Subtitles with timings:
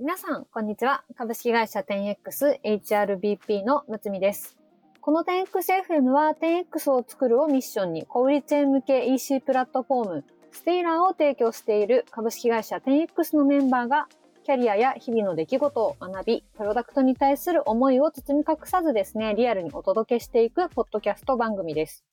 [0.00, 1.04] 皆さん、こんにちは。
[1.16, 4.56] 株式会社 10X HRBP のむつみです。
[5.00, 14.08] この 10XFM は 10X を作るをミッションに小売チェーン向け EC プラットフォームステイラーを提供している株式会社 10X のメンバーが
[14.42, 22.04] キャリアや日々の出来事を学び、プロダクトに対する思いを包み隠さずですね、リアルにお届けしていくポッドキャスト番組です。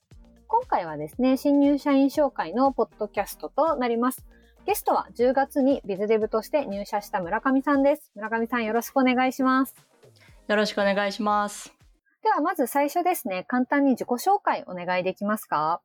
[0.45, 4.23] 今回はですね、新入社員紹介のポッドキャストとなります。
[4.67, 8.11] ゲストは10月にビズデブとして入社した村上さんです。
[8.15, 9.75] 村上さんよろしくお願いします。
[10.47, 11.73] よろしくお願いします。
[12.21, 15.81] ではまず最初ですね、簡単に自己紹介お願いできますか？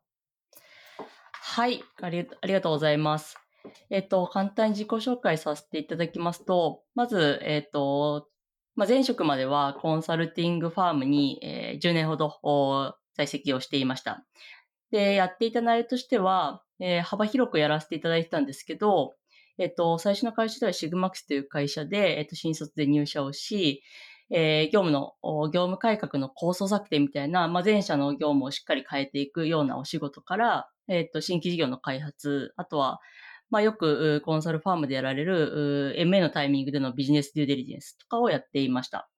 [1.32, 3.38] はい、ありがとうございます。
[3.88, 8.28] えっと、簡単に自己紹介させていただきますと、まず、えっと、
[8.74, 12.34] まあ、前職まではコンサルティングファームに、えー、10年ほど
[13.16, 14.26] 在籍をしていました。
[14.90, 19.14] で、やっていた内容としては、えー、幅広くやらせていただいてたんですけど、
[19.58, 23.82] えっと、最初の会社ではシグマックスという会社で、えっと、新卒で入社をし、
[24.30, 25.14] えー、業務の、
[25.50, 33.00] 業務改革の構想策定みたいな、まあ、前者の業務をしっかり変えていくようなお仕事から、えっと、新規事業の開発、あとは、
[33.48, 39.08] まあ、よくコンサルファームでやられる MA のタイミングでのビジネスデューデリジェンスとかをやっていました。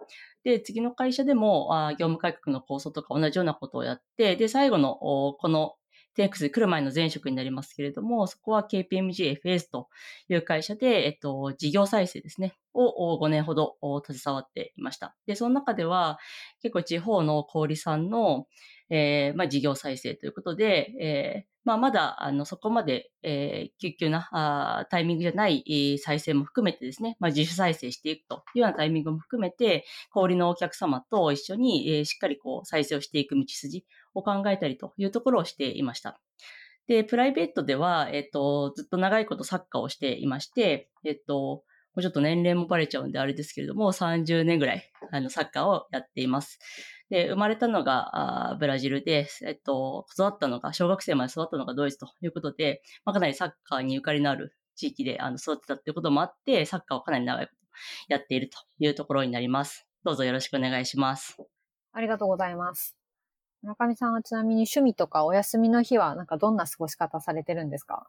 [0.44, 5.74] で、次の会社でも業務改革の構想とか同じようなことをやって、で、最後のこの
[6.18, 9.88] TX で来る前の前職になりますけれども、そこは KPMGFS と
[10.28, 15.16] いう会社で、えっと、事業再生ですね、を5年ほど携わっていました。
[15.26, 16.18] で、その中では
[16.60, 18.46] 結構地方の小売さんの、
[18.90, 36.20] えー、まあ、事業再生ということで、えー、まあ、まだ、あの、そこまで、えー、急急なあタイミングじゃない、えー、再生も含めてですね、まあ、自主再生していくというようなタイミングも含めて、小売のお客様と一緒に、えー、しっかりこう、再生をしていく道筋を考えたりというところをしていました。
[36.86, 41.64] で、プライベートでは、えっ、と、ずっと長いことサッカーをしていまして、えっ、と、も
[41.96, 46.58] うちょっと年齢もバレちゃうんであれですけれども、30年ぐらい、あの、サッカーをやっています。
[47.10, 57.58] で、生まれたのが、あブラジルで、えっと、育ったのが、小学生まで育ったのがドイツということで、まあ、かなりサッカーにゆかりのある地域で、あの、育ってたっていうこともあって、サッカーをかなり長いこと
[58.08, 59.86] やっているというところになります。
[60.04, 61.36] どうぞよろしくお願いします。
[61.92, 62.96] ありがとうございます。
[63.62, 68.08] 村上さんはちなみに趣味とかお休みの日はなんかどんな過ごし方されてるんですか？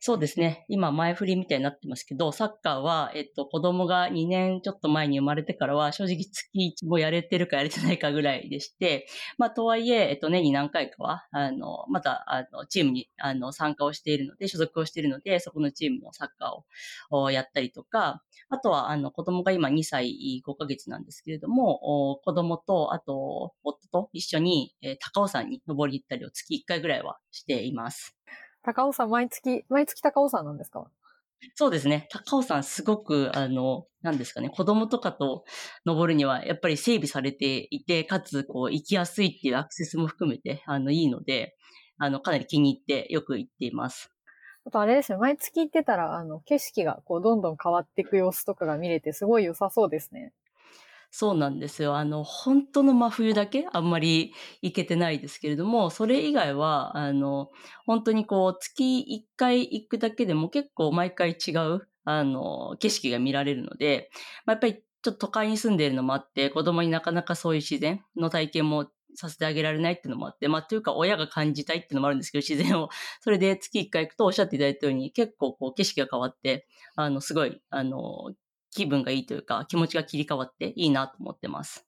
[0.00, 0.64] そうですね。
[0.68, 9.06] 今、前振りみたいになってますけど、サッカーは、えっと、子供が2年ちょっと前に生まれてからは、正直月1もやれてるかやれてないかぐらいでして、
[9.38, 28.16] まあ、とはいえ、えっと、年に何回かは、あの、また、あの、チームに、あの、参加をしているので、所属をしているので、そこのチームのサッカーをやったりとか、あとは、あの、子供が今2歳5ヶ月なんですけれども、子供と、あと、夫と一緒に、えー、高尾山に登り行ったりを月1回ぐらいはしています。
[28.64, 30.90] 高尾山毎月、毎月高尾山なんですか？
[31.56, 32.06] そうですね。
[32.10, 35.44] 高尾山すごく、あの、なんですかね、子供とかと
[35.86, 41.56] 登るには、やっぱり整備されていて、かつ、こう、行きやすいっていうアクセスも含めて、あの、いいので、
[41.98, 44.10] あの、かなり気に入ってよく行っています。
[44.66, 50.32] あとあれですね、毎月行ってたら、あの、景色がこう、どんどん変わっていく様子とかが見れて、すごい良さそうですね。
[51.16, 51.96] そうなんですよ。
[51.96, 57.52] あの、本当の真冬だけあんまり行けてないですけれども、それ以外は、あの、
[57.86, 64.10] 本当にこう、月1回行くだけでも結構毎回違う、あの、景色が見られるので、
[64.44, 72.88] まあ、やっぱりちょっと都会に住んでいるのもあって、子供になかなかそういう自然の体験もさせてあげられないっていうのもあって、まあ、というか親が感じたいっていうのもあるんですけど、自然を。
[73.20, 78.32] それで月1回行くとおっしゃっていただいたように、結構こう景色が変わって、あの、すごい、あの、
[78.74, 81.86] 気分がいいというか、気持ちが切り替わっていいなと思ってます。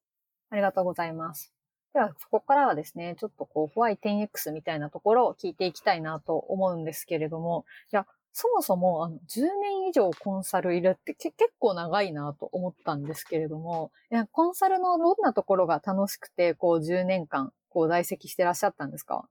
[0.51, 1.53] ありがとうございます。
[1.93, 19.27] では、そこからはですね、ちょっとこう、ホワイ 10X みたいなところを聞いていきたいなと思うんですけれども、いや、そもそも、あの、10年以上コンサルいるって結構長いなと思ったんですけれども、いや、コンサルのどんなところが楽しくて、こう、10年間、こう、在籍してらっしゃったんですか？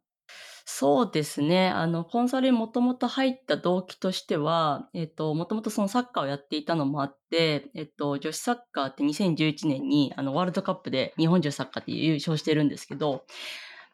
[0.67, 1.69] そうですね。
[1.69, 13.25] あの、コンサルにもともと入った動機としては、えっと、もともとそのサッカーをやっていたのもあって、えっと、女子サッカーって2011年に、あの、ワールドカップで日本女子サッカーって優勝してるんですけど、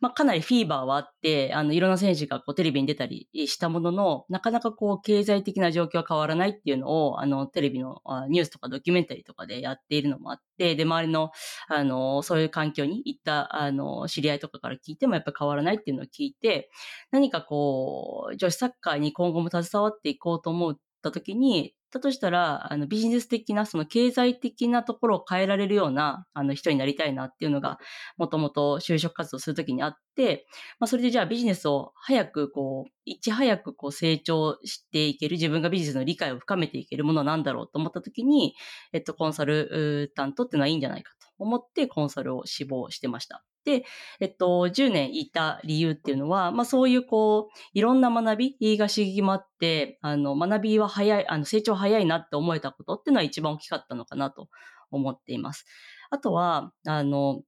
[0.01, 11.29] まあ、かなりフィーバーはあって、あの、いろんな選手がこうテレビに出たりしたものの、なかなかこう、経済的な状況は変わらないっていうのを、あの、テレビのニュースとかドキュメンタリーとかでやっているのもあって、で、周りの、
[11.67, 16.71] あの、そういう環境に行った、あの、知り合いとかから聞いてもやっぱ変わらないっていうのを聞いて、
[17.11, 27.79] 何かこう、女子サッカーに今後も携わっていこうと思うった時に、だとしたら、あの、ビジネス的な、その経済的なところを変えられるような、あの、人になりたいなっていうのが、
[28.17, 30.45] もともと就職活動するときにあって、
[30.79, 38.55] まあ、それでじゃあビジネスを早く、こう、いち早くこう成長していける、自分がビジネスの理解を深めていけるものなんだろうと思ったときに、
[38.93, 41.30] えっと、コンサルタントっていうのはいいんじゃないかと。
[41.41, 43.43] 思って、コンサルを志望してました。
[43.63, 43.83] で、
[44.19, 54.49] えっと、10年いた理由っていうのは、まあそういうこう、いろんな学びが刺激もあって、あの、学びは早い、あの、成長早いなって思えたことっていうのは一番大きかったのかなと
[54.89, 55.65] 思っています。
[56.09, 57.41] あとは、あの、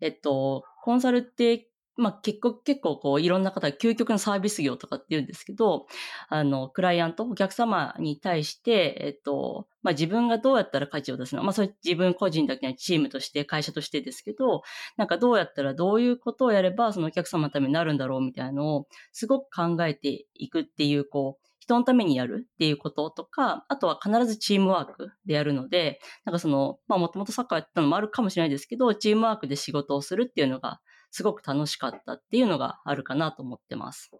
[0.00, 5.86] えっと、コンサルってまあ、結構、結構こう、いろんな方究極のサービス業とかって言うんですけど、
[6.28, 14.62] あの、クライアント、お客様に対して、えっと、まあ、自分がどうやったら価値を出すのまあ、それ自分個人だけのチームとして、会社としてですけど、
[14.96, 34.10] なんかどうやったらどういうことをやれば、そのお客様のためになるんだろうみたいなのを、すごく考えていくっていう、こう、人のためにやるっていうこととか、あとは必ずチームワークでやるので、なんかその、まあもともとサッカーやったのもあるかもしれないですけど、チームワークで仕事をするっていうのが、すごく楽しかったっていうのがあるかなと思ってます。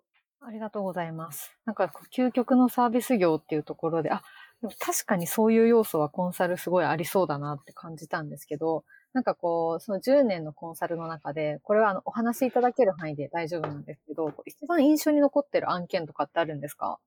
[0.40, 1.56] ありがとうございます。
[1.64, 4.22] なんか、究極のサービス業っていうところで、あ、
[4.60, 16.98] でも確かにそういう要素はコンサルすごいありそうだなって感じたんですけど、なんかこう、その10年のコンサルの中で、これはあのお話しいただける範囲で大丈夫なんですけど、一番印象に残ってる案件とかってあるんですか？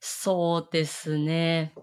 [0.00, 1.74] そうですね。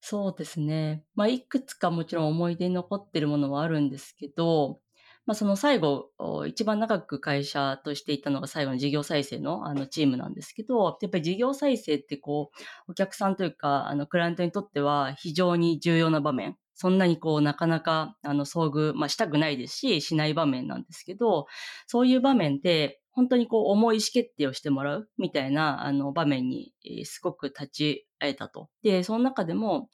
[0.00, 1.04] そうですね。
[1.14, 4.80] まあ、いくつかもちろん思い出に残ってるものはあるんですけど、
[5.26, 6.10] まあ、その最後、
[6.46, 12.52] 一番長く会社としていたのが最後の事業再生のあのチームなんですけど、やっぱり事業再生ってこ
[12.88, 16.56] う、お客さんというか、あの、クライアントにとっては非常に重要な場面。
[16.74, 21.46] そんなにこう、なかなか、あの、遭遇、まあ、したくないですし、しない場面なんですけど、
[21.86, 26.74] そういう場面で、本当にこう、重い意思決定をしてもらうみたいな、あの、場面に、
[27.04, 28.68] すごく立ち会えたと。
[28.82, 29.84] で、その中でも、やっ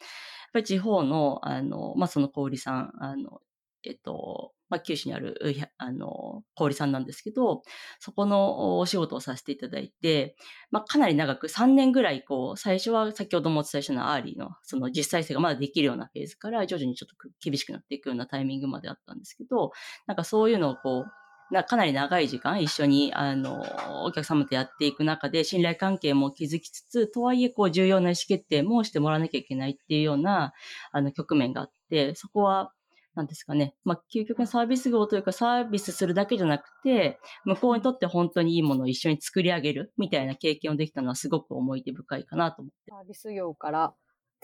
[0.55, 3.41] ぱり地方の、あの、まあ、その小売さん、あの、
[3.85, 5.39] えっと、まあ、九州にある、
[5.77, 7.61] あの、小売さんなんですけど、
[8.01, 10.35] そこのお仕事をさせていただいて、
[10.71, 19.73] まあ、かなり長く3年ぐらい、こう、最初は先ほどもお伝えしたの early の、その実裁量性がまだできるようなフェーズから、徐々にちょっと厳しくなっていくようなタイミングまであったんですけど、
[20.07, 21.13] なんかそういうのをこう、
[21.53, 23.63] なかなり長い時間一緒に、あの、
[24.07, 30.55] お客様とやっていく中で信頼関係も築きつつ、とはいえ、こう、重要な意思決定もしてもらわなきゃいけないっていうような、
[30.93, 32.73] あの、局面があって、そこは、
[33.15, 33.75] なんですかね。
[33.85, 42.91] まあ、究極のサービス業というかサービスするだけじゃなくて、向こうにとって本当にいいものを一緒に作り上げるみたいな経験をできたのはすごく思い出深いかなと思って。
[42.91, 43.95] サービス業から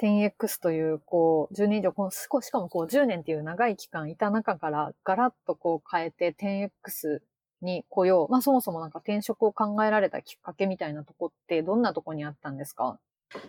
[0.01, 7.19] 10X という、こう、10年以上、このしかもこう10年っていう長い期間いた中からガラッとこう変えて 10X
[7.63, 13.01] に雇用、まあそもそもなんか転職を考えられたきっかけみたいなとこってどんなとこにあったんですか？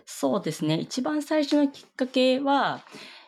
[0.04, 0.74] そうですね。
[0.74, 2.80] 一番最初のきっかけは、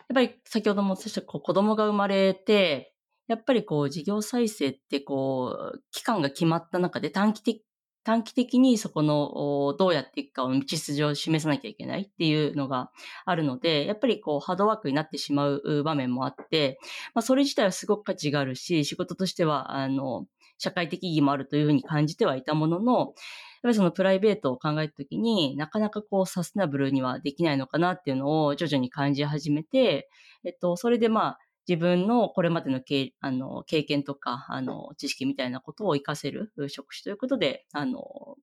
[0.09, 2.95] やっぱり先ほどもお伝えした子供が生まれて、
[3.29, 7.65] やっぱりこう事業再生ってこう、期間が決まった中で短期的、
[8.05, 12.91] 短期的にそこのどうやっていくかを道筋を示さなきゃいけないっていうのが
[13.25, 16.79] あるので、やっぱりこうハードワークになってしまう場面もあって、
[17.15, 20.27] まあそれ自体はすごく価値があるし、仕事としてはあの、
[20.59, 23.15] 社会的意義もあるというふうに感じてはいたものの、
[23.63, 30.11] ぱりそのプライベートを考えたときになかなかこうサステナブルにはできないのかなっていうのを徐々に感じ始めて、
[30.45, 31.39] えっと、それでまあ、
[31.69, 38.37] 自分のこれまでの経あの経験とか、あの、知識みたいなことを活かせる職種ということで、あの、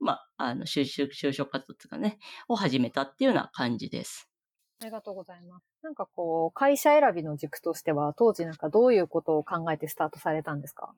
[0.00, 2.18] まあ、あの、就職、就職活動とかね、
[2.48, 4.27] を始めたっていうような感じです。
[4.80, 5.64] ありがとうございます。
[5.82, 10.94] なんかこう、会社選びの軸としては、当時なんかどういうことを考えてスタートされたんですか？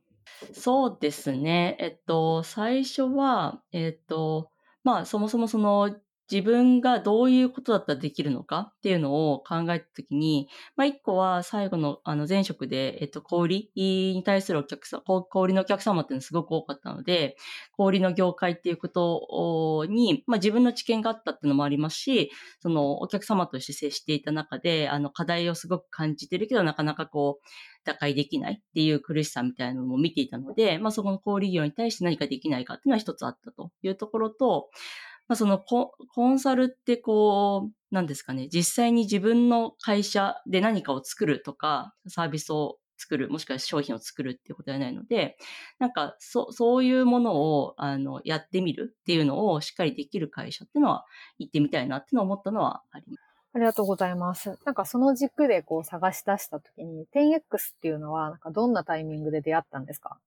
[0.52, 1.76] そうですね。
[1.80, 4.50] えっと、最初は、えっと、
[4.84, 5.96] まあ、そもそもその
[6.30, 17.37] 自分がどういうことだったらできるのかっていうのを考えたときに、まあ、一個は最後のあの前職で、えっと、小売に対するお客さん、小売のお客様っていうのすごく多かったので、
[17.76, 27.49] 小売の業界っていうことに、まあ、自分の知見があったっていうのもありますし、そのお客様として接していた中で、あの課題をすごく感じてるけど、なかなかこう、
[27.84, 34.68] 打開できないっていう苦しさみたいなのも見ていたので、まあ、そこの小売業に対して何かできないかっていうのは一つあったというところと、
[35.30, 35.94] まあ、そのコ
[36.28, 45.37] ンサルってこう、なんですかね、実際に自分の会社で何かを作るとか、サービスを作る、もしくは商品を作るっていうことではないので、
[45.78, 51.04] なんか、そ、そういうものを、あの、やってみるっていうのをしっかりできる会社っていうのは
[51.38, 53.20] 行ってみたいなっていうのを思ったのはあります。
[53.54, 54.58] ありがとうございます。
[54.66, 60.18] なんかその軸でこう探し出したときに、10X っていうのは、なんかどんなタイミングで出会ったんですか？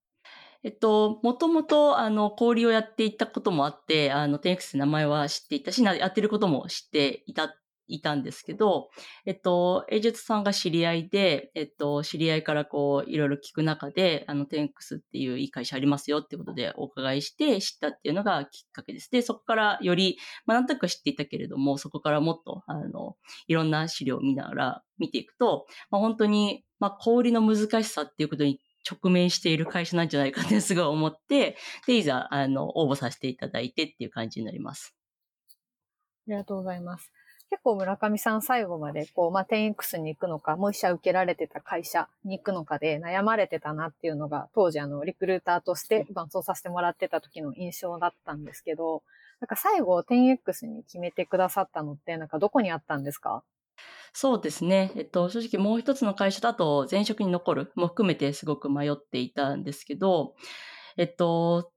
[0.63, 7.53] えっと、もともと、あの、小売をやっていたこともあって、あの、10X 名前は知っていたし、やってることも知っていた
[7.87, 8.89] いたんですけど、
[9.25, 19.09] えっと、エージェントさんが知り合いで、えっと、知り合いからこう、いろいろ聞く中で、あの、テンクスっていういい会社ありますよってことでお伺いして知ったっていうのがきっかけです。
[19.11, 23.17] で、そこからより、まあ、なんとなく知っていたけれども、そこからもっと、あの、
[23.47, 28.59] いろんな資料を見ながら見ていくと、まあ、本当に、まあ、小売の難しさっていうことに
[28.89, 34.95] 直面している会社なんじゃないかってすごい思って、で、いざ、あの、応募させていただいてっていう感じになります。
[36.27, 37.11] ありがとうございます。
[37.49, 49.03] 結構村上さん最後まで、こう、まあ、10X に行くのか、もう一社受けられてた会社に行くのかで悩まれてたなっていうのが、当時あの、リクルーターとして伴走させてもらってた時の印象だったんですけど、
[49.39, 53.43] なんか最後 10X に決めてくださったのって、なんかどこにあったんですか？
[54.13, 54.91] そうですね。
[54.95, 60.35] えっと、正直もう一つの会社だと前職に残るも含めてすごく迷っていたんですけど、
[60.97, 61.71] えっと、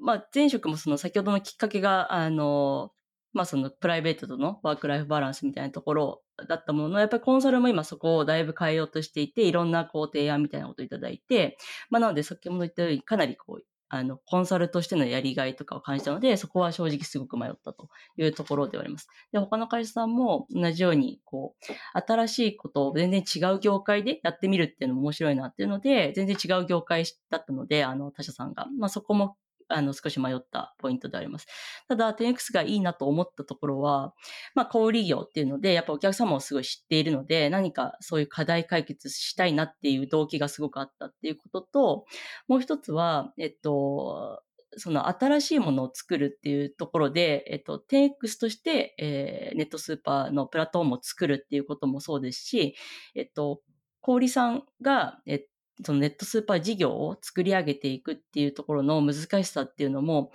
[0.00, 2.92] まあ、前職もその先ほどのきっかけが、あの、
[3.32, 11.56] まあそのプライベートとのワークライフバランスみたいなところだったものの、やっぱりコンサルも今そこをだいぶ変えようとしていて、いろんなこう提案みたいなことをいただいて、
[11.90, 19.08] まあなので先ほど言ったようにかなりこう、あの、コンサルとしてのやりがいとかを感じたので、そこは正直すごく迷ったというところであります。
[19.32, 28.66] で、他の会社さんも同じように、こう、新しいことを全然違う業界でやってみるっていうのも面白いなっていうので、全然違う業界だったので、あの、他社さんが。
[28.78, 29.36] まあそこも
[29.68, 31.46] あの、少し迷ったポイントであります。
[31.88, 34.14] ただ、10X がいいなと思ったところは、
[34.54, 42.04] まあ、小売業っていうので、やっぱお客様をすごい知っているので、何かそういう課題解決したいなっていう動機がすごくあったっていうことと、
[42.48, 44.42] もう一つは、えっと、
[44.76, 52.74] その新しいものを作るっていうところで、えっと、10X として、えー、ネットスーパーのプラットフォームを作るっていうこともそうですし、
[53.14, 53.60] えっと、
[54.00, 55.46] 小売さんが、えっ
[55.84, 60.32] そのネットスーパー事業を作り上げていくっていうところの難しさっていうのも、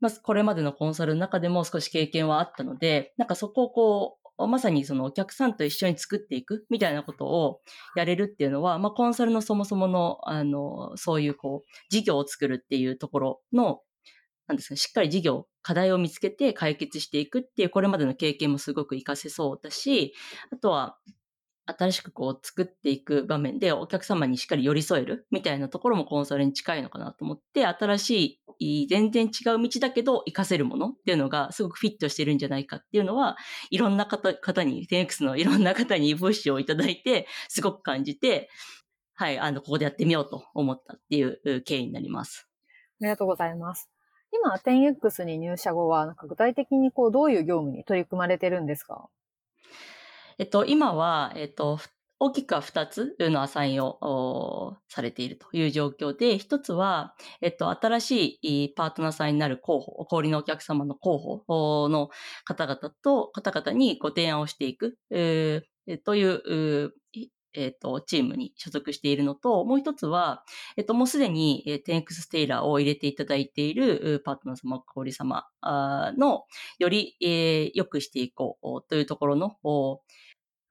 [0.00, 7.60] まずこれまでのコンサルの中でも少し経験はあったので、なんかそこをこう、まさにそのお客さんと一緒に作っていくみたいなことを
[7.94, 13.80] やれるっていうのは、まあコンサルのそもそもの、あの、そういうこう、事業を作るっていうところの、
[14.48, 20.14] なんですか、しっかり事業、課題を見つけて解決していくっていうこれまでの経験もすごく活かせそうだし、
[20.50, 20.98] あとは、
[21.66, 33.36] 新しくこう作っていく場面でお客様にしっかり寄り添えるみたいなところもコンサルに近いのかなと思って、新しい、全然違う道だけど活かせるものっていうのがすごくフィットしてるんじゃないかっていうのは、
[33.70, 38.48] いろんな方方に、10X の いろんな方にプッシュをいただいて、すごく感じて、
[39.14, 42.48] はい、あの、ここでやってみようと思ったっていう経緯になります。
[43.00, 43.88] ありがとうございます。
[44.32, 49.08] 今、10X に入社後は、なんか具体的にこう、どういう業務に取り組まれてるんですか？
[50.38, 51.78] えっと、今は、えっと、
[52.18, 62.10] 大きくは2つのアサインをされているという状況で、1つは、えっと、新しいパートナーさんになる候補、氷のお客様の候補の
[62.44, 64.96] 方々と、方々にご提案をしていく、
[66.04, 66.92] という、
[67.54, 70.44] えっ、と、チームに所属しているのと、もう一つは、
[70.76, 76.44] えっ、と、もうすでに、えー、10X ステイラーを入れていただいているパートナー様、小売様の、
[76.78, 79.56] より、えー、良くしていこうというところの、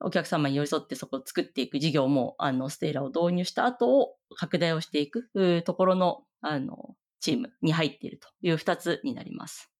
[0.04, 9.71] お客様に寄り添ってそこを作っていく事業も、あの、 Stailer を導入した後を拡大をしていくところの、あの、チームに入っているという二つになります。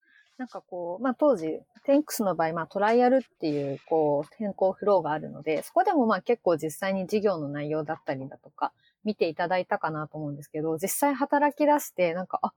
[0.42, 12.54] なんかこう、まあ当時、10X の場合、まあトライアルっていう、こう、変更フローがあるので、そこでもまあ結構実際に事業の内容だったりだとか、見ていただいたかなと思うんですけど、実際働き出して、なんか、あ、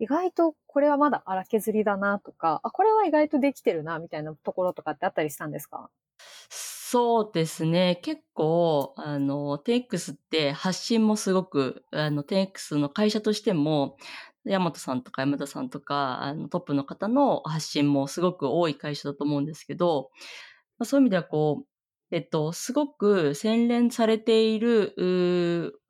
[0.00, 5.90] 意外とこれはまだ荒削りだなとか、あ、これは意外とできてるな、みたいなところとかってあったりしたんですか？
[6.50, 8.00] そうですね。
[8.02, 13.98] 結構、あの、テ x って発信もすごく、あの、テ x の会社としても、
[14.48, 20.10] 山本さんとか山田さんとか、あの、トップの方の発信もすごく多い会社だと思うんですけど、
[20.78, 21.66] まあ、そういう意味ではこう、
[22.10, 24.94] えっと、すごく洗練されている、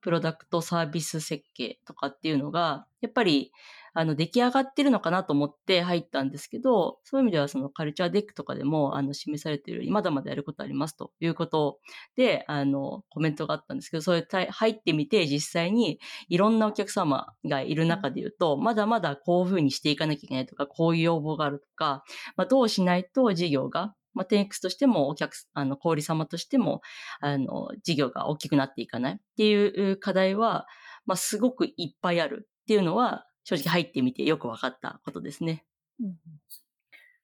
[0.01, 3.53] プロダクトサービス設計とかっていうのが、やっぱり、
[3.99, 11.81] あの、出来上がってるのかなと思って入ったんですけど、そういう意味ではそのカルチャーデックとかでも、あの、示されているように、まだまだやることありますということ
[12.15, 22.05] で、あの、コメントがあったんですけど、それ入ってみて実際にいろんなお客様がいる中で言うと、まだまだこういうふうにしていかなきゃいけないとか、こういう要望があるとか、
[22.37, 26.83] まあ、どうしないと事業がまあ、10X としてもお客、あの、小売様としても、
[27.21, 30.67] あの、事業が大きくなっていかないっていう課題は、
[31.07, 35.65] まあ、すごくいっぱいあるっていうのは、正直入ってみてよく分かったことですね。
[36.03, 36.19] うん、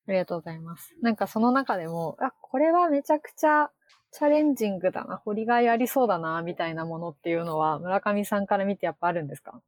[0.09, 0.97] ありがとうございます。
[1.03, 3.71] なんかその中でも、あ、これはめちゃくちゃ
[4.11, 9.61] チャレンジングだな、掘りがいありそうだな、みたいなものっていうのは、村上さんから見てやっぱあるんですか？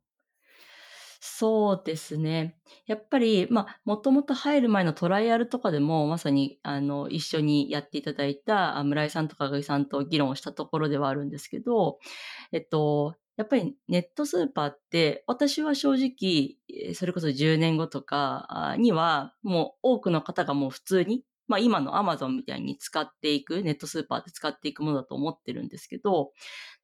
[1.21, 2.57] そうですね。
[2.87, 11.99] やっぱり、まあ、もともと入る前のトライアルとかでも、まさに、あの、一緒にやっていただいた村井さんとか影さんと議論をしたところではあるんですけど、
[12.53, 26.33] えっと、やっぱりネットスーパーって、私は正直、それこそ10年後とかには、もう多くの方がもう普通に、まあ今の Amazon みたいに使っていく、ネットスーパーで使っていくものだと思ってるんですけど、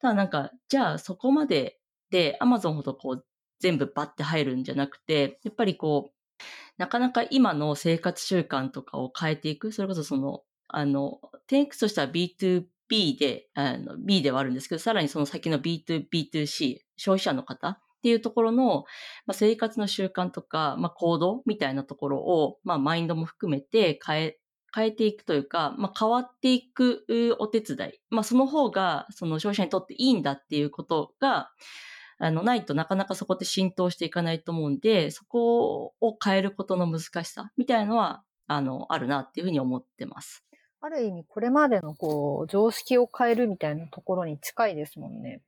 [0.00, 1.78] ただなんか、じゃあそこまで
[2.11, 3.26] で Amazon ほどこう
[3.61, 6.42] 全部バッて入るんじゃなくて、やっぱりこう、
[6.78, 18.84] なかなか今の生活習慣とかを変えていく、それこそその、あの、10X としては B2 B で、あの、B ではあるんですけど、さらにその先の B2B2C、消費者の方っていうところの、
[19.26, 24.38] まあ、生活の習慣とか、まあ、行動みたいなところを、まあ、マインドも含めて変え、
[24.74, 27.04] 変えていくというか、まあ、変わっていく
[27.38, 27.92] お手伝い。
[28.10, 31.50] まあ、その方が、その消費者にとっていいんだっていうことが、
[32.18, 40.44] あの、ないとなかなかそこで浸透していかないと思うんで、そこを変えることの難しさみたいなのは、あの、あるなっていうふうに思ってます。
[40.84, 45.40] ある意味これまでのこう、常識を変えるみたいなところに近いですもんね。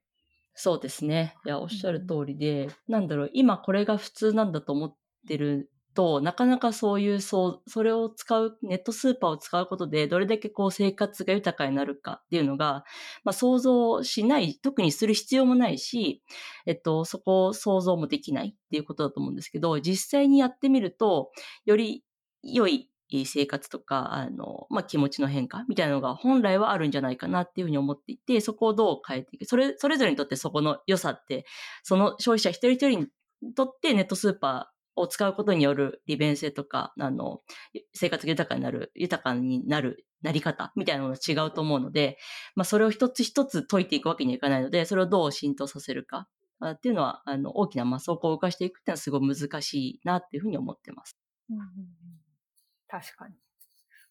[0.54, 1.34] そうですね。
[1.44, 12.84] いや、おっしゃる通りで、うん、なんだろう、今これが普通なんだと思ってると、なかなかそういう、そう、それを使う、ネットスーパーを使うことで、どれだけこう生活が豊かになるかっていうのが、
[13.24, 16.22] まあ想像しない、特にする必要もないし、
[16.66, 21.32] えっと、そこを想像もできないっていうことだと思うんですけど、実際にやってみると、
[21.64, 22.04] より
[22.44, 22.90] 良い
[23.24, 29.44] 生活とか、あの、まあ、気持ちの変化みたいなのが本来はあるんじゃないかなっていうふうに思っていて、そこをどう変えていく。
[29.44, 31.46] それ、それぞれにとってそこの良さって、
[31.82, 33.08] その消費者一人一人
[33.46, 37.40] にとってネットスーパーを使うことによる利便性とか、あの、
[37.92, 42.18] 生活が豊かになる、豊かになるなり方みたいなのが違うと思うので、
[42.54, 46.28] まあ、それを一つ一つ解いていくわけにはいかないので、それをどう浸透させるか
[46.64, 51.16] っていうのは、あの、大きな、まあ、走行を浮かしていくっていうのはすごい難しいなっていうふうに思ってます。
[51.50, 52.03] うん
[52.94, 53.34] 確かに。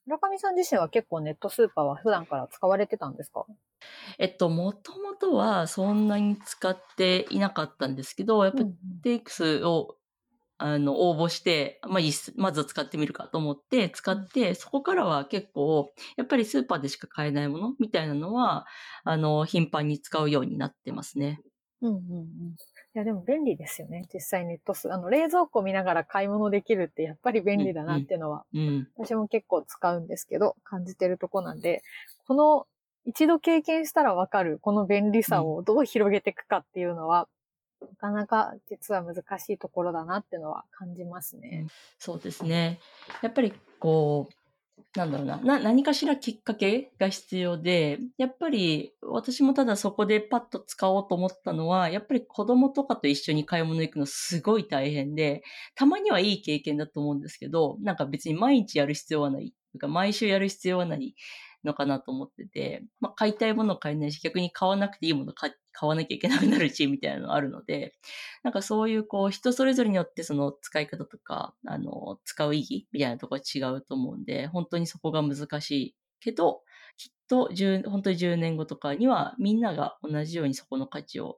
[0.06, 3.46] 村上さん自身は結構ネットスーパーは普段から使われてたんですか？
[4.20, 8.70] えっと、もともとはそんなに使っていなかったんですけど、やっぱり
[9.04, 9.96] TX を、
[10.58, 12.00] あの、応募して、まあ、
[12.36, 18.66] まずは使ってみるかと思って使って、そこからは結構、やっぱりスーパーでしか買えないものみたいなのは、
[19.06, 21.40] あの、頻繁に使うようになってますね。
[21.82, 22.56] うんうんうん。
[22.96, 24.08] いや、でも便利ですよね。
[24.14, 31.82] 実際ネットス、あの、冷蔵庫見ながら買い物できるってやっぱり便利だなっていうのは、うんうん、私も結構使うんですけど、感じてるとこなんで、
[32.28, 32.68] この
[33.06, 37.28] 一度経験したらわかる、この便利さをどう広げていくかっていうのは、
[37.82, 41.66] なかなか実は難しいところだなっていうのは感じますね。
[41.98, 42.80] そうですね。
[43.22, 44.34] やっぱりこう、
[44.96, 55.44] なんだろうなな、何かしらきっかけが必要で、やっぱり私もただそこでパッと使おうと思ったのは、やっぱり子供とかと一緒に買い物行くのすごい大変で、
[55.76, 59.54] たまにはいい経験だと思うんですけど、なんか別に毎日やる必要はない。
[59.74, 61.16] とか毎週やる必要はない
[61.64, 67.94] のかなと思ってて、まあ、買いたいもの買えないし、逆に買わなくていいもの買買わなきゃいけなくなるし、みたいなのがあるので、
[68.44, 76.62] なんかそういうこう人それぞれによってその使い方とか、あの、使う意義みたいなところは違うと思うんで、本当にそこが難しいけど、
[76.98, 77.50] きっと、
[77.90, 81.38] 本当に10年後とかにはみんなが同じようにそこの価値を、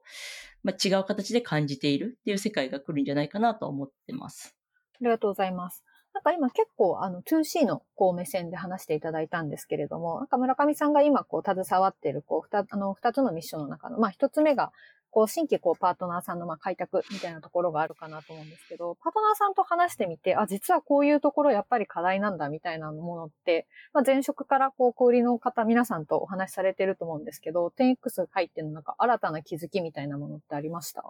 [0.62, 4.54] まあ、違う形で感じているっていう世界が来るんじゃないかなと思ってます。
[4.94, 5.84] ありがとうございます。
[6.16, 14.72] なんか今結構あの 2C のこう目線で話していただいたんですけれども、なんか村上さんが今こう携わっているこう二あの二つのミッションの中の、まあ一つ目が
[15.10, 31.04] こう新規こうパートナーさんのまあ開拓みたいなところがあるかなと思うんですけど、パートナーさんと話してみて、あ、実はこういうところやっぱり課題なんだみたいなものって、まあ、前職からこう小売りの方皆さんとお話しされてると思うんですけど、10X 入ってのなんか新たな気づきみたいなものってありました？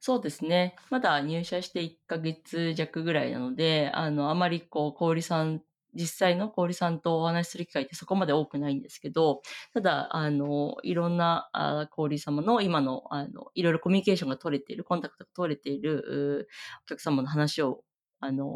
[0.00, 0.76] そうですね。
[0.90, 5.62] まだ入社して1ヶ月弱ぐらいなので、あの、あまりこう、小売さん、
[5.94, 16.48] 実際の小売さんとお話しする機会ってそこまで多くないんですけど、ただ、あの、いろんなあ小売様の今の、あの、いろいろコミュニケーションが取れている、コンタクトが取れている、
[16.84, 17.84] お客様の話を、
[18.20, 18.46] あの、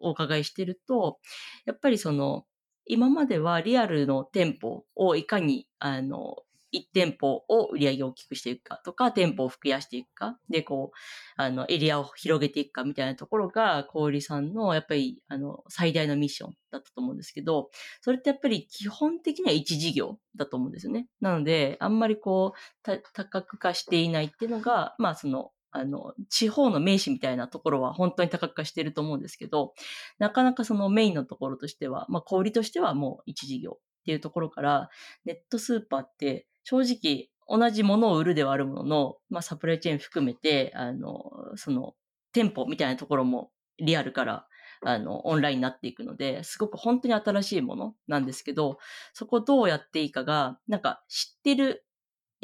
[0.00, 1.18] お伺いしていると、
[1.66, 2.46] やっぱりその、
[2.86, 6.36] 今まではリアルの店舗をいかに、あの、
[6.74, 10.96] 1店舗を売り上げを大きくしていくかとか、店舗を増やしていくか、で、こう、
[11.36, 21.06] あの、エリアを広げていくかみたいなところが、小売さんの、やっぱり、あの、最大のミッションだったと思うんですけど、それってやっぱり基本的には一事業だと思うんですよね。
[21.20, 29.74] なので、あんまりこう、多角化していないっていうのが、まあ、その、あの、地方の名詞みたいなところは本当に多角化してると思うんですけど、
[30.18, 34.88] なかなかそのメインのところとしては、まあ、小売としてはもう一事業っていうところから、
[35.24, 41.94] ネットスーパーって正直同じものを売るではあるものの、まあ、サプライチェーン含めて、あの、その、
[42.32, 44.48] 店舗みたいなところもリアルから
[44.82, 48.78] あの、オンラインになっていくので、すごく本当に新しいものなんですけど、
[49.12, 51.83] そこどうやっていいかが、なんか知ってる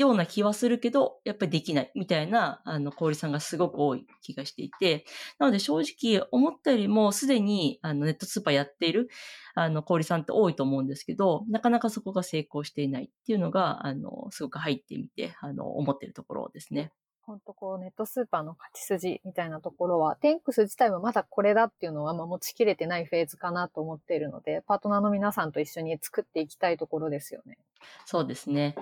[0.01, 5.05] ような気はするけど、やっぱりできないみたいな、あの、小売さんがすごく多い気がしていて、
[5.39, 9.09] なので正直思ったよりもすでにあのネットスーパーやっている、
[9.55, 16.93] あの、小売さんって多いと思うんですけど、なかなかそこが成功していないっていうのが、あの、すごく入ってみて、あの、思っているところですね。
[17.31, 27.59] 本当こうネットスーパーの勝ち筋みたいなところは、テンクス自体もまだこれだっていうのは、まあ、持ちきれてないフェーズかなと思っているので、パートナーの皆さんと一緒に作っていきたいところですよね。
[28.05, 28.75] そうですね。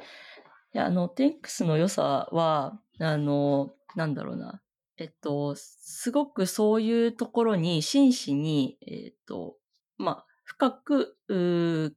[0.74, 4.60] いや、あの、テンクスの良さは、あの、なんだろうな。
[4.98, 9.56] えっと、すごくそういうところに真摯に、えっと、
[9.96, 11.16] まあ、深く、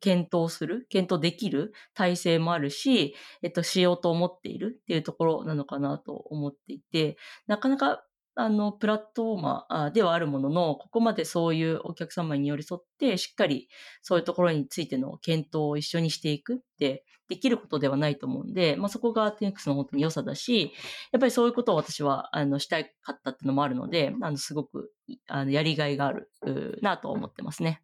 [0.01, 8.03] 検討する、検討できる体制もあるし、えっと、しようと思っているっていうところなのかなと思っていて、なかなか
[8.35, 13.67] あの、プラットフォーマーではあるものの、ここまでそういうお客様に寄り添って、しっかり
[14.01, 20.73] そういうところについての検討を一緒にしていくってできることではないと思うんで、まあ、そこが TX の本当に良さだし、
[21.11, 24.91] やっぱりそういうことを私は、あの、したかったっていうのもあるので、あの、すごく、
[25.27, 26.29] あの、やりがいがある
[26.81, 27.81] なと思ってますね。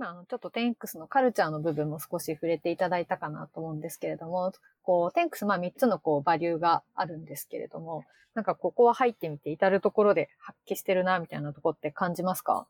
[0.00, 12.66] 今、あ、ちょっとテンクスのカルチャーの部分も少し触れていただいたかなと思うんですけれども、こう、テンクス、まあ3つのこう、バリューがあるんですけれども、なんかここは入ってみて至るところで発揮してるな、みたいなとこって感じますか？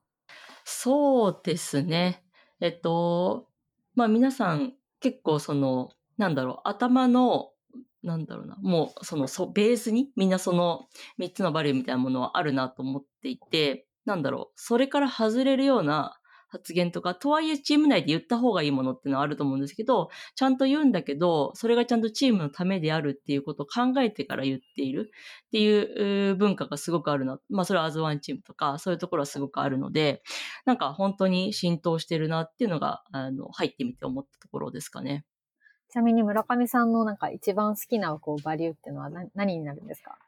[0.65, 2.25] そうですね。
[2.59, 3.47] えっと、
[3.95, 7.53] まあ皆さん結構その、なんだろう、頭の、
[8.03, 10.89] なんだろうな、もうそのそベースにみんなその
[11.21, 16.17] 3つのバリューみたいなものはあるなと思っていて、なんだろう、それから外れるような
[16.51, 25.11] 発言とか、とはいえチーム内で言った方がいいものっていうのはあると思うんですけど、ちゃんと言うんだけど、それがちゃんとチームのためであるっていうことを考えてから言っている
[25.47, 27.41] っていう文化がすごくあるな。
[27.49, 30.23] まあそれはアズワンチームとか、そういうところはすごくあるので、
[30.67, 35.25] なんか本当に浸透してるなっていうのが、あの、入ってみて思ったところですかね。
[35.93, 40.19] ちなみに村上さんのなんか一番好きなこうバリューっていうのは何になるんですか？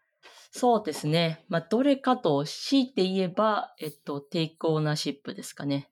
[0.50, 1.44] そうですね。
[1.48, 5.88] まあ、どれかと強いて言えば、えっと、テイクオーナーシップですかね。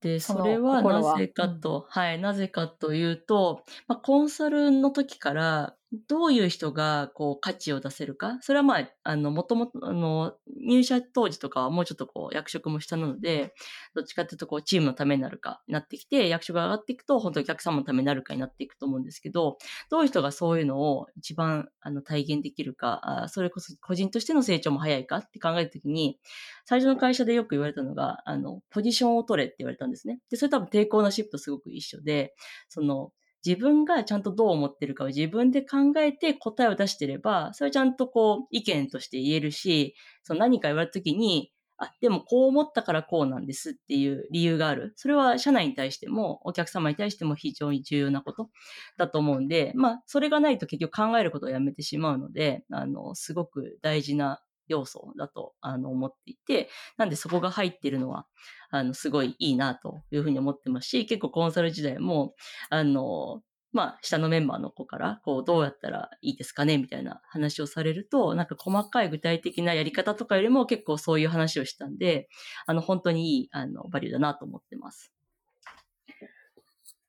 [0.00, 8.36] で、それはなぜかと、はい、なぜかというと、まあ、コンサルの時から、どういう人が、こう、価値を出せるか？
[8.42, 13.54] それはまあ、あの、もともと、あの、入社当時とかはもうちょっとこう、役職も下なので、
[13.94, 19.56] どっちかっていうと、こう、チームのためになるか、なってきて、役職が上がっていくと、本当にお客様のためになるかになっていくと思うんですけど、
[19.90, 26.20] どういう人がそういうのを一番、あの、体現できるか、それこそ個人としての成長も早いかって考えたときに、
[26.66, 30.20] 最初の会社でよく言われたのが、あの、ポジションを取れって言われたんですね。
[30.30, 32.34] で、それ多分抵抗なシップとすごく一緒で、
[32.68, 33.10] その、
[33.46, 44.92] 自分がちゃんとどう思ってるかを自分で考えて答えを出してれば、それちゃんとこう意見として言えるし、その何か言われた時に、あ、でもこう思ったからこうなんですっていう理由がある。
[44.96, 48.50] それは社内に対しても、お客様に対しても非常に重要なこと
[48.96, 58.26] だと思うんで、まあ、それがないと結局考えることをやめてしまうので、あの、すごく大事な要素だとあの思っていて、なんでそこが入ってるのは、
[58.70, 62.34] あの、すごいいいなというふうに思ってますし、結構コンサル時代も、
[62.70, 72.28] あの、まあ、下のメンバーの子から、こう、どうやったらいいですかねみたいな話をされると、なんか細かい具体的なやり方とかよりも結構そういう話をしたんで、
[72.66, 75.12] あの、本当にいい、あの、バリューだなと思ってます。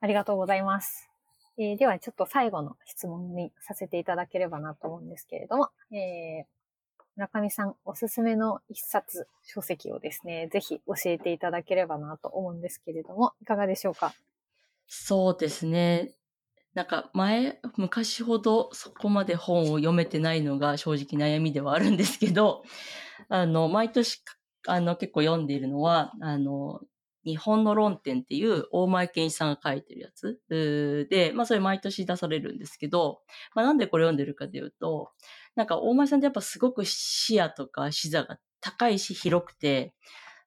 [0.02, 1.10] ありがとうございます。
[1.58, 6.59] えー、では、ちょっと最後の質問にさせていただければなと思うんですけれども、えー、
[7.20, 14.14] 村上さんおすすめの一冊書籍をですね、ぜひ教えていただければなと思うんですけれども、いかがでしょうか？
[14.88, 16.14] そうですね。
[16.74, 22.64] なんか前、昔ほどそこまで本を読めてないのが正直悩みではあるんですけど、
[23.28, 24.24] あの、毎年、
[24.66, 26.80] あの、結構読んでいるのは、あの、
[27.26, 30.40] 日本の論点っていう大前健一さんが書いてるやつ。
[31.10, 33.22] で、まあそれ毎年出されるんですけど、
[33.56, 35.12] まあなんでこれ読んでるかというと、
[35.56, 39.94] なんか大前さんってやっぱすごく視野とか視座が高いし広くて、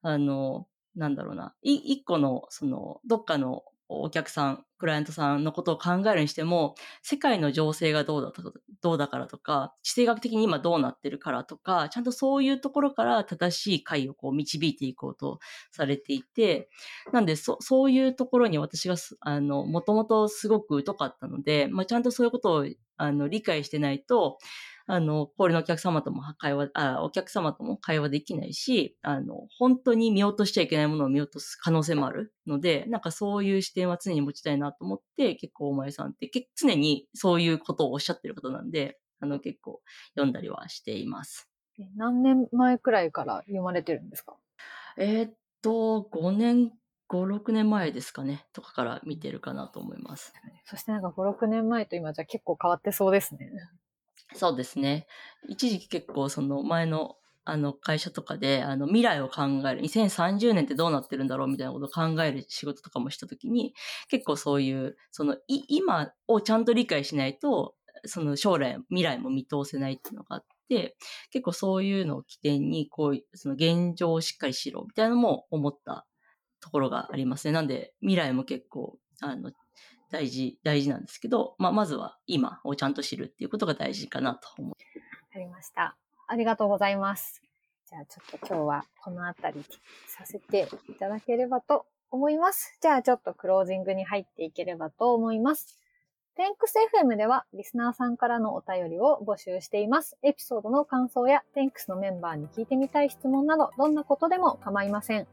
[0.02, 3.62] あの、なんだろうな、一個の、その、どっかの
[4.00, 15.38] お客さん、クライアントさんのことを考えるにしても、世界の情勢がどうだとどうだからとか、地政学的に今どうなってるからとか、ちゃんとそういうところから正しい解をこう導いていこうと
[15.70, 16.68] されていて、
[17.12, 24.38] なんでそそういうところに私があの、もともとすごく疎かったので、まあ、ちゃんとそういうことをあの理解してないと、
[24.86, 39.82] あの、氷のお客様とも会話、あ、お客様とも会話できないし、あの、本当に見落としちゃいけないものを見落とす可能性もあるので、なんかそういう視点は常に持ちたいなと思って、結構お前さんって常にそういうことをおっしゃってる方なんで、あの、結構
[40.14, 41.48] 読んだりはしています。
[41.78, 44.36] あ何年前くらいから読まれてるんですか？
[44.96, 46.72] えーっと、5年、
[47.08, 50.32] 5、6年前ですかね、とかから見てるかなと思います。
[50.64, 53.50] そしてなんか5、6年前と今じゃ結構変わってそうですね。
[54.34, 55.06] そうですね。
[55.48, 63.74] 一時期結構その前のあの会社とかであの未来を考える、2030年ってどうなってるんだろうみたいなことを考える仕事とかもしたときに、
[64.08, 70.96] 結構そういう、そのい今をちゃんと理解しないと、その将来、未来も見通せないっていうのがあって、
[71.32, 76.06] 結構そういうのを起点に、こういう、その現状をしっかりしろみたいなのも思った
[76.60, 77.52] ところがありますね。
[77.52, 79.50] なんで未来も結構、あの、
[80.12, 84.77] 大事、大事なんですけど、まあ、まずは今をちゃんと知るっていうことが大事かなと思わ
[85.33, 85.96] かりました。
[86.29, 87.42] ありがとうございます。
[87.88, 89.64] じゃあちょっと今日はこのあたり
[90.07, 92.79] させていただければと思います。
[92.83, 95.79] じゃあちょっとクロージングに入っていければと思います。
[96.37, 100.18] テンクス FM ではリスナーさんからのお便りを募集しています。
[100.22, 105.27] エピソードの感想やテンクスのメンバーに聞いてみたい質問などどんなことでも構いません。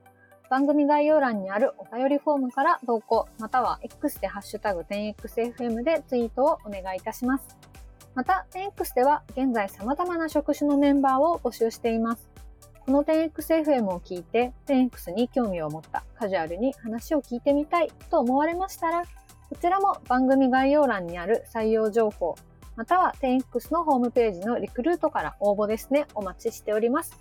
[0.50, 7.56] 番組概要欄にあるお便りフォームから投稿、または X でハッシュタグ 10XFM でツイートをお願いいたします。
[8.16, 12.28] また、10X では現在様々な職種のメンバーを募集しています。
[12.80, 19.04] この 10XFM を聞いて 10X に興味を持ったカジュアルに話を聞いてみたいと思われましたら、
[19.50, 22.36] こちらも番組概要欄にある採用情報、
[22.76, 27.20] または 10X のホームページのリクルートから応募ですね、お待ちしております。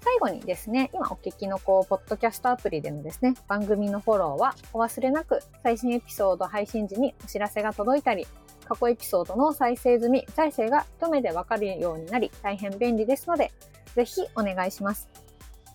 [0.00, 8.26] 最後にですね、今お聞きのこう、ポッドキャストアプリでのですね、番組のフォローはお忘れなく、最新エピソード配信時にお知らせが届いたり、
[8.66, 13.52] 過去エピソードの再生済み、再生が一目でわかるようになり、大変便利ですので、
[13.94, 15.08] ぜひお願いします。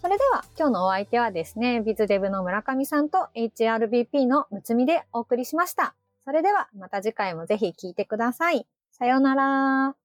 [0.01, 5.95] それでは、今日のお相手はですね、ビズデブの村上さんと HRBP のむつみでお送りしました。
[6.23, 8.67] それでは、また次回もぜひ聞いてください。
[8.91, 10.00] さようなら。